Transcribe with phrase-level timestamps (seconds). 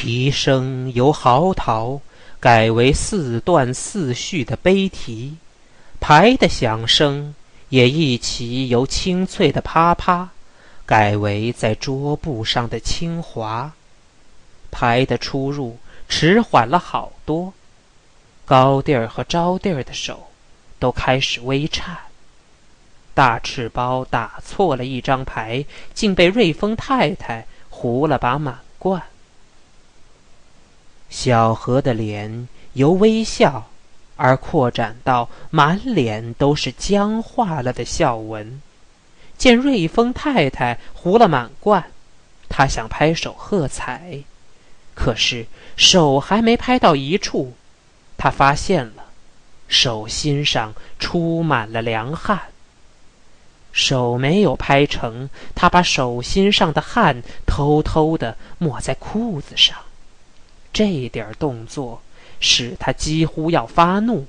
[0.00, 1.98] 题声由嚎啕
[2.38, 5.38] 改为四断四续的悲啼，
[5.98, 7.34] 牌的响声
[7.70, 10.28] 也一起由清脆的啪啪
[10.86, 13.72] 改为在桌布上的轻滑。
[14.70, 15.76] 牌的出入
[16.08, 17.52] 迟缓了好多，
[18.44, 20.28] 高第儿和招弟儿的手
[20.78, 21.96] 都开始微颤。
[23.14, 29.02] 大赤包打错了一张牌，竟被瑞丰太太胡了把满贯。
[31.08, 33.70] 小何的脸由微笑
[34.16, 38.60] 而扩展到满脸都是僵化了的笑纹。
[39.36, 41.84] 见瑞丰太太胡了满贯，
[42.48, 44.24] 他想拍手喝彩，
[44.94, 47.54] 可是手还没拍到一处，
[48.16, 49.04] 他发现了
[49.68, 52.40] 手心上出满了凉汗。
[53.70, 59.76] 手没有拍成，他把手心上的汗偷偷的抹在裤子上。
[60.78, 62.02] 这点动作
[62.38, 64.28] 使他几乎要发怒。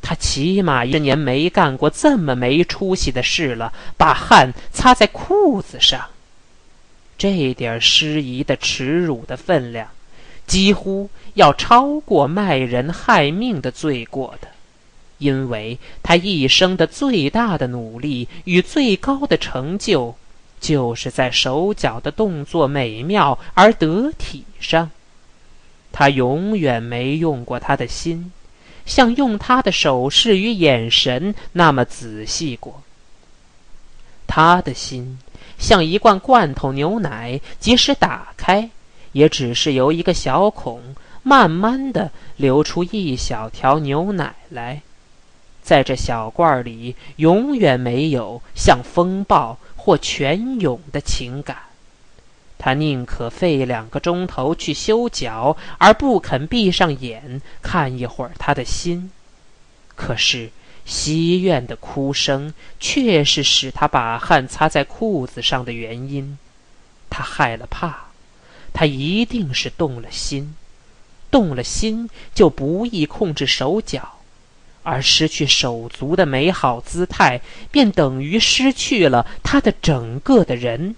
[0.00, 6.06] 他起码一年没干过这么没出息的事了，把汗擦在裤子上。
[7.16, 9.86] 这点失仪的耻辱的分量，
[10.48, 14.48] 几乎要超过卖人害命的罪过的，
[15.18, 20.16] 因为他一生的最大的努力与最高的成就，
[20.60, 24.90] 就是在手脚的动作美妙而得体上。
[25.92, 28.32] 他永远没用过他的心，
[28.86, 32.82] 像用他的手势与眼神那么仔细过。
[34.26, 35.18] 他的心
[35.58, 38.70] 像一罐罐头牛奶，即使打开，
[39.12, 44.80] 也只是由一个小孔慢慢的流出一小条牛奶来，
[45.62, 51.56] 在这小罐里永远没有像风暴或泉涌的情感。
[52.64, 59.10] 他宁可费两个钟头去修脚，而不肯闭上眼看一会儿他的心。
[59.96, 60.50] 可是
[60.84, 66.38] 西院的哭声却是使他把汗擦在裤子上的原因。
[67.10, 68.10] 他害了怕，
[68.72, 70.54] 他一定是动了心，
[71.32, 74.20] 动了心就不易控制手脚，
[74.84, 77.40] 而失去手足的美好姿态，
[77.72, 80.94] 便等于失去了他的整个的人。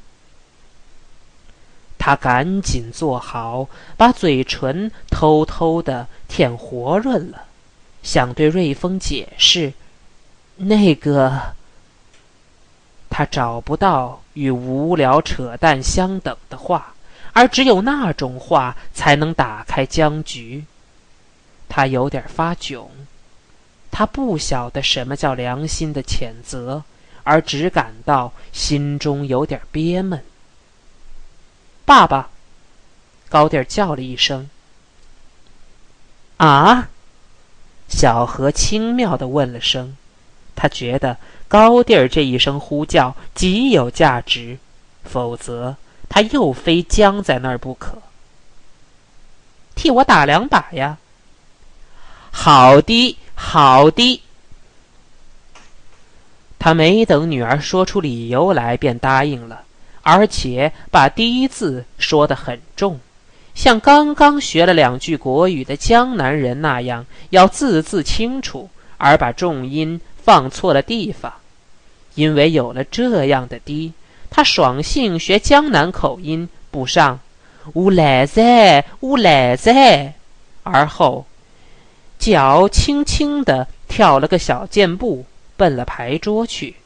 [2.04, 3.66] 他赶紧坐好，
[3.96, 7.46] 把嘴唇偷偷的舔活润了，
[8.02, 9.72] 想对瑞丰解释。
[10.56, 11.54] 那个，
[13.08, 16.92] 他找不到与无聊扯淡相等的话，
[17.32, 20.66] 而只有那种话才能打开僵局。
[21.70, 22.84] 他有点发窘，
[23.90, 26.82] 他不晓得什么叫良心的谴责，
[27.22, 30.22] 而只感到心中有点憋闷。
[31.84, 32.30] 爸爸，
[33.28, 34.48] 高弟儿叫了一声。
[36.38, 36.88] 啊！
[37.86, 39.96] 小何轻妙的问了声，
[40.56, 44.58] 他觉得高弟儿这一声呼叫极有价值，
[45.04, 45.76] 否则
[46.08, 47.98] 他又非僵在那儿不可。
[49.76, 50.96] 替我打两把呀！
[52.32, 54.22] 好的，好的。
[56.58, 59.63] 他没等女儿说出理由来，便答应了。
[60.04, 63.00] 而且把第一字说得很重，
[63.54, 71.32] 像刚刚学了两句国语的江南人那样，要字字清楚，而把重音放错了地方。
[72.16, 73.94] 因为有了这样的低，
[74.28, 77.18] 他爽性学江南口音，补上
[77.72, 80.12] “乌来在，乌来在”，
[80.64, 81.24] 而后
[82.18, 85.24] 脚轻轻地跳了个小箭步，
[85.56, 86.76] 奔了牌桌去。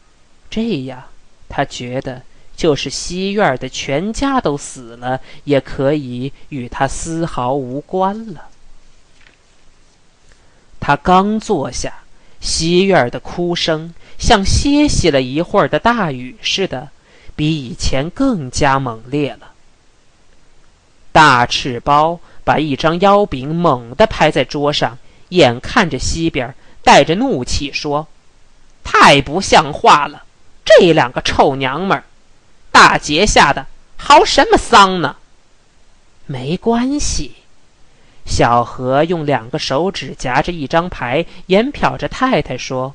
[0.49, 1.03] 这样，
[1.49, 2.23] 他觉得。
[2.59, 8.49] 就是西院的全家都死了，也可以与他丝毫无关了。
[10.81, 12.01] 他刚坐下，
[12.41, 16.89] 西院的哭声像歇息了一会儿的大雨似的，
[17.37, 19.53] 比以前更加猛烈了。
[21.13, 24.99] 大赤包把一张腰饼猛地拍在桌上，
[25.29, 26.53] 眼看着西边，
[26.83, 28.09] 带着怒气说
[28.83, 30.25] ：“太不像话了！
[30.65, 32.03] 这两个臭娘们儿！”
[32.79, 33.67] 大节下的，
[33.97, 35.17] 嚎什么丧呢？
[36.27, 37.35] 没关系。
[38.25, 42.95] 小何用两个手指夹着一张牌，眼瞟着太太说：“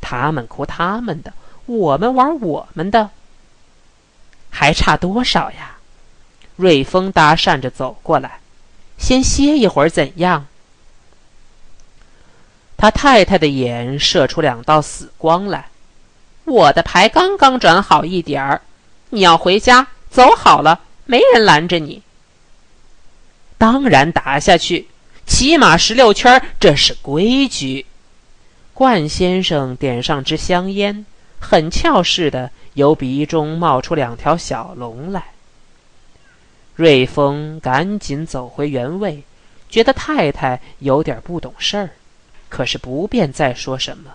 [0.00, 1.32] 他们哭他们的，
[1.66, 3.10] 我们玩我们的。
[4.48, 5.78] 还差多少呀？”
[6.54, 8.38] 瑞丰搭讪着走过来
[8.96, 10.46] ：“先歇一会儿，怎样？”
[12.78, 15.70] 他太太的眼射出两道死光来
[16.46, 18.62] ：“我的牌刚刚转好一点儿。”
[19.14, 22.02] 你要回家，走好了，没人拦着你。
[23.56, 24.88] 当然打下去，
[25.24, 27.86] 起码十六圈，这是规矩。
[28.72, 31.06] 冠先生点上支香烟，
[31.38, 35.26] 很俏似的，由鼻中冒出两条小龙来。
[36.74, 39.22] 瑞丰赶紧走回原位，
[39.70, 41.90] 觉得太太有点不懂事儿，
[42.48, 44.14] 可是不便再说什么。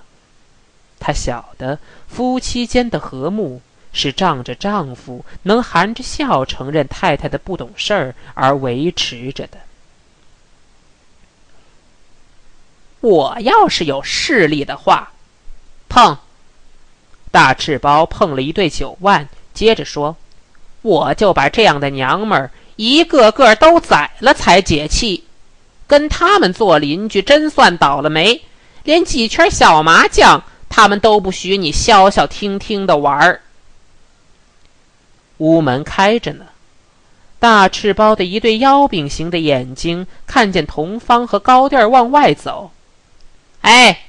[0.99, 1.79] 他晓得
[2.09, 9.57] 夫妻间的和睦是仗着丈夫能含着笑承认太太的不懂事儿而维持着的。
[13.01, 15.11] 我要是有势力的话，
[15.87, 16.17] 碰！
[17.31, 20.17] 大赤包碰了一对酒腕，接着说。
[20.81, 25.25] 我就把这样的娘们儿一个个都宰了才解气，
[25.87, 28.41] 跟他们做邻居真算倒了霉，
[28.83, 33.41] 连几圈小麻将他们都不许你消消停停的玩儿。
[35.39, 36.45] 屋门开着呢，
[37.39, 42.71] 大赤包的一对腰饼形的眼睛看见童芳和高第往外走，
[43.61, 44.05] 哎，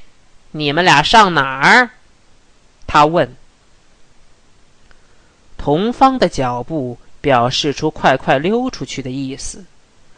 [0.50, 1.90] 你们俩上哪儿？
[2.86, 3.34] 他问。
[5.56, 9.64] 童芳的脚步表示出快快溜出去的意思，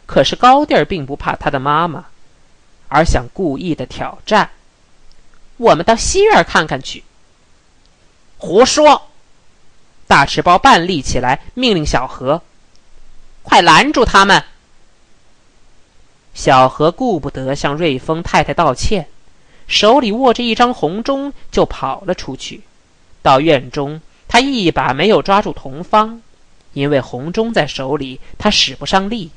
[0.05, 2.05] 可是高第儿并不怕他的妈妈，
[2.87, 4.49] 而想故意的挑战。
[5.57, 7.03] 我们到西院看看去。
[8.37, 9.09] 胡说！
[10.13, 12.43] 大赤包半立起来，命令小何
[13.41, 14.43] ：“快拦住他们！”
[16.35, 19.07] 小何顾不得向瑞丰太太道歉，
[19.65, 22.61] 手里握着一张红钟，就跑了出去，
[23.23, 24.01] 到院中。
[24.27, 26.21] 他一把没有抓住童芳，
[26.73, 29.31] 因为红钟在手里，他使不上力。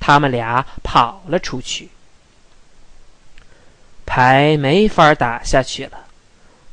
[0.00, 1.90] 他们俩跑了出去，
[4.04, 6.06] 牌没法打下去了。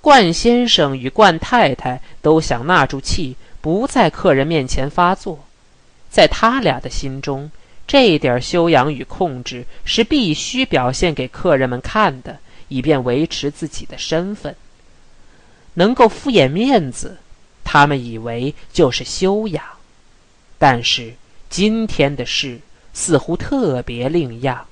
[0.07, 5.44] 冠先生与冠太太都想纳住气，不在客人面前发作。
[6.09, 7.51] 在他俩的心中，
[7.86, 12.38] 这点修养与控制是必须表现给客人们看的，
[12.69, 14.56] 以便维持自己的身份，
[15.74, 17.18] 能够敷衍面子。
[17.65, 19.62] 他们以为就是修养，
[20.57, 21.15] 但是
[21.50, 22.62] 今天的事
[22.94, 24.68] 似乎特别另样。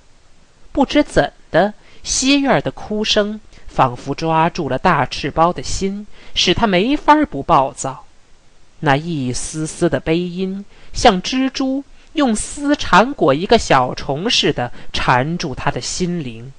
[0.71, 1.73] 不知怎的，
[2.03, 3.41] 西院的哭声
[3.75, 8.05] 仿佛抓住了大赤包的心，使他没法不暴躁。
[8.79, 10.63] 那一丝丝的悲音，
[10.93, 11.83] 像蜘蛛
[12.13, 16.53] 用丝缠裹一个小虫似的缠住他的心灵。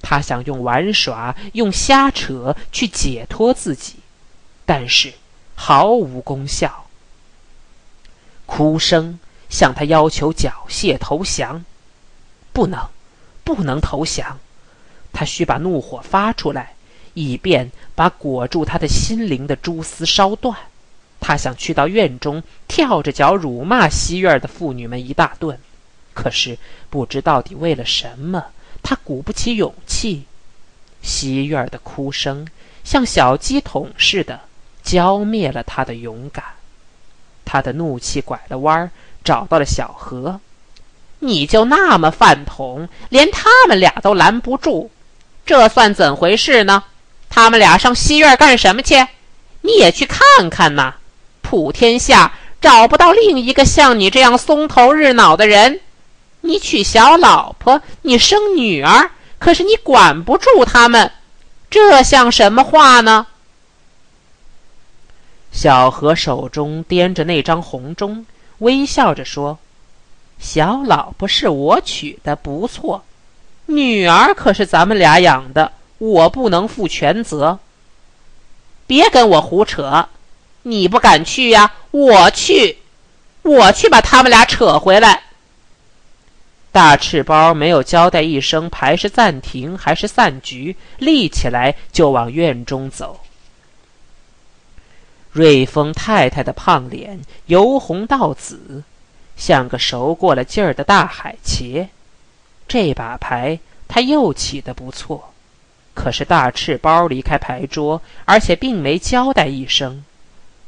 [0.00, 3.96] 他想用玩耍、用瞎扯去解脱自己，
[4.64, 5.12] 但是。
[5.54, 6.86] 毫无功效。
[8.46, 11.64] 哭声向他要求缴械投降，
[12.52, 12.88] 不能，
[13.44, 14.40] 不能投降。
[15.12, 16.74] 他需把怒火发出来，
[17.14, 20.56] 以便把裹住他的心灵的蛛丝烧断。
[21.20, 25.58] 他想去到院中，跳着脚辱骂西院的妇女们一大顿，
[26.14, 26.58] 可是
[26.90, 28.46] 不知到底为了什么，
[28.82, 30.24] 他鼓不起勇气。
[31.02, 32.46] 西院的哭声
[32.84, 34.40] 像小鸡桶似的。
[34.82, 36.44] 浇灭了他的勇敢，
[37.44, 38.90] 他的怒气拐了弯儿，
[39.22, 40.40] 找到了小何。
[41.20, 44.90] 你就那么饭桶，连他们俩都拦不住，
[45.44, 46.84] 这算怎回事呢？
[47.28, 49.06] 他们俩上西院干什么去？
[49.62, 50.94] 你也去看看呐！
[51.40, 55.80] 普天下找不到另一个像你这样松头日脑的人。
[56.42, 61.12] 你娶小老婆，你生女儿，可是你管不住他们，
[61.70, 63.26] 这像什么话呢？
[65.52, 68.26] 小何手中掂着那张红钟，
[68.58, 69.58] 微笑着说
[70.40, 73.04] ：“小老婆是我娶的，不错。
[73.74, 77.58] 女儿可是咱们俩养的，我不能负全责。
[78.86, 80.08] 别跟我胡扯，
[80.62, 81.72] 你不敢去呀？
[81.90, 82.78] 我去，
[83.42, 85.22] 我去把他们俩扯回来。”
[86.70, 93.20] 大赤包没有交代一声牌是暂停还是散局，立起来就往院中走。
[95.30, 98.82] 瑞丰太太的胖脸由红到紫，
[99.36, 101.88] 像个熟过了劲儿的大海茄。
[102.72, 105.34] 这把牌他又起得不错，
[105.92, 110.02] 可是大赤包离开牌桌，而且并没交代一声，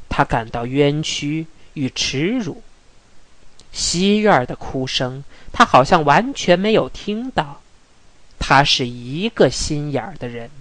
[0.07, 2.61] 他感到冤屈与耻辱。
[3.71, 7.61] 西院的哭声，他好像完全没有听到。
[8.37, 10.51] 他是一个心眼儿的人。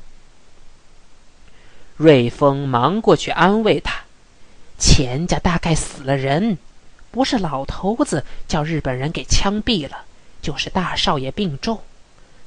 [1.99, 4.05] 瑞丰忙过去安慰他
[4.81, 6.57] ：“钱家大概死了人，
[7.11, 10.07] 不是老头子叫日本人给枪毙了，
[10.45, 11.83] 就是大少爷病重。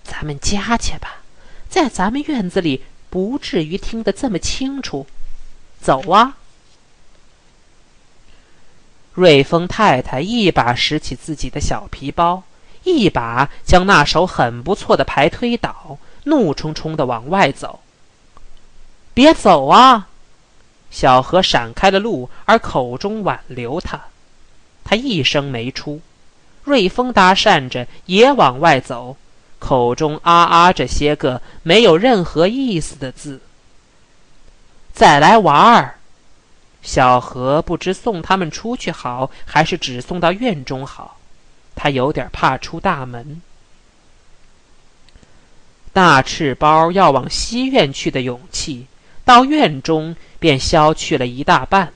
[0.04, 1.24] 咱们家去吧，
[1.68, 5.08] 在咱们院子里不至于听得这么清楚。
[5.82, 6.38] 走啊！”
[9.14, 12.44] 瑞丰太太一把拾起自己的小皮包，
[12.84, 17.80] 一把将那手很不错的牌推倒，怒冲冲的往外走。
[19.16, 20.08] 别走啊！
[20.92, 24.00] 小何闪开了路，而口中挽留他。
[24.86, 26.00] 他一声没出。
[26.68, 29.16] 瑞丰搭讪着也往外走，
[29.58, 33.40] 口中啊啊着些个没有任何意思的字。
[34.92, 35.96] 再来玩儿。
[36.82, 41.18] 小何不知送他们出去好，还是只送到院中好。
[41.74, 43.42] 他有点怕出大门。
[45.94, 48.88] 大赤包要往西院去的勇气，
[49.24, 51.94] 到院中便消去了一大半。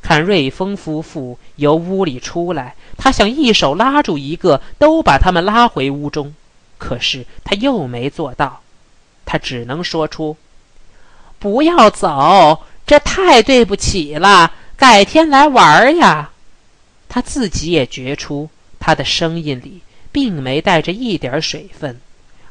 [0.00, 6.34] 看瑞丰夫妇由屋里出来，他想一手拉住一个，都把他们拉回屋中，
[6.78, 8.60] 可是他又没做到。
[9.26, 10.36] 他只能说出
[11.38, 16.30] ：“不要走，这太对不起了，改天来玩呀。”
[17.10, 22.00] 他自己也觉出他的声音里并没带着一点水分，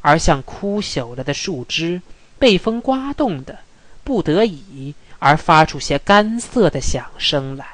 [0.00, 2.00] 而像枯朽了的树枝，
[2.38, 3.58] 被风刮动的，
[4.04, 4.94] 不得已。
[5.18, 7.66] 而发出些干涩的响声来。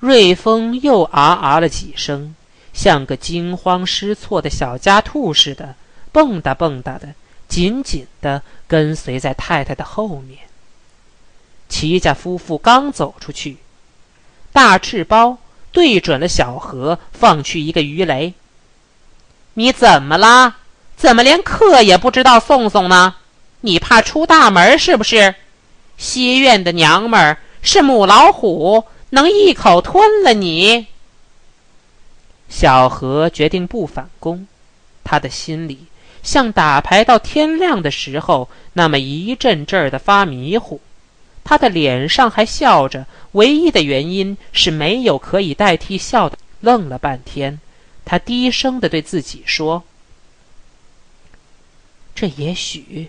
[0.00, 2.34] 瑞丰又啊啊了几声，
[2.72, 5.76] 像个惊慌失措的小家兔似的，
[6.12, 7.14] 蹦跶蹦跶的，
[7.48, 10.40] 紧紧的跟随在太太的后面。
[11.68, 13.56] 齐家夫妇刚走出去，
[14.52, 15.38] 大赤包
[15.72, 18.34] 对准了小河，放去一个鱼雷。
[19.54, 20.58] 你怎么啦？
[20.96, 23.16] 怎么连客也不知道送送呢？
[23.64, 25.34] 你怕出大门是不是？
[25.96, 30.86] 西院的娘们儿是母老虎，能一口吞了你。
[32.50, 34.46] 小何决定不反攻，
[35.02, 35.86] 他的心里
[36.22, 40.82] 像打牌到天亮的时候那么一阵阵儿的发迷糊，
[41.42, 46.36] 他的脸上还笑着，唯一的原因是没有可以代替笑的。
[46.60, 47.58] 愣了半天，
[48.04, 49.84] 他低声的对自己说
[52.14, 53.08] ：“这也许……”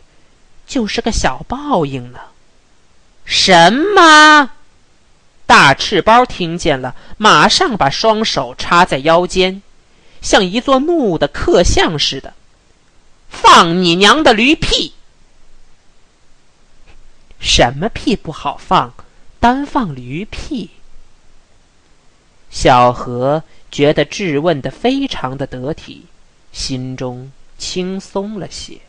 [0.65, 2.19] 就是个小报应呢。
[3.23, 4.51] 什么？
[5.47, 9.61] 大赤包听见了，马上把双手插在腰间，
[10.21, 12.33] 像一座怒的刻像似的。
[13.29, 14.93] 放你娘的驴屁！
[17.39, 18.93] 什么屁不好放？
[19.39, 20.71] 单放驴屁？
[22.49, 26.05] 小何觉得质问的非常的得体，
[26.51, 28.79] 心中轻松了些。